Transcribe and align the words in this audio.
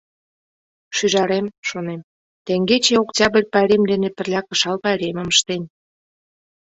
Шӱжарем, 0.95 1.45
шонем, 1.69 2.01
теҥгече 2.45 2.93
Октябрь 3.03 3.47
пайрем 3.53 3.83
дене 3.91 4.09
пырля 4.17 4.41
кышал 4.47 4.75
пайремым 4.83 5.27
ыштен. 5.33 5.61